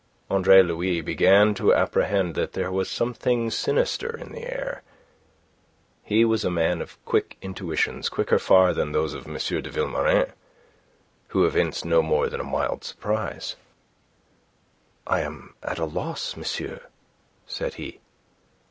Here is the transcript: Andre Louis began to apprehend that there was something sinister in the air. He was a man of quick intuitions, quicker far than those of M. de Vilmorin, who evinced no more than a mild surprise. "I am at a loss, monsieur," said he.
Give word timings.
Andre 0.31 0.63
Louis 0.63 1.01
began 1.01 1.53
to 1.53 1.75
apprehend 1.75 2.33
that 2.33 2.53
there 2.53 2.71
was 2.71 2.89
something 2.89 3.51
sinister 3.51 4.17
in 4.17 4.31
the 4.31 4.47
air. 4.51 4.81
He 6.01 6.25
was 6.25 6.43
a 6.43 6.49
man 6.49 6.81
of 6.81 6.97
quick 7.05 7.37
intuitions, 7.39 8.09
quicker 8.09 8.39
far 8.39 8.73
than 8.73 8.93
those 8.93 9.13
of 9.13 9.27
M. 9.27 9.35
de 9.35 9.69
Vilmorin, 9.69 10.31
who 11.27 11.45
evinced 11.45 11.85
no 11.85 12.01
more 12.01 12.29
than 12.29 12.39
a 12.39 12.43
mild 12.43 12.83
surprise. 12.83 13.55
"I 15.05 15.21
am 15.21 15.53
at 15.61 15.77
a 15.77 15.85
loss, 15.85 16.35
monsieur," 16.35 16.79
said 17.45 17.75
he. 17.75 17.99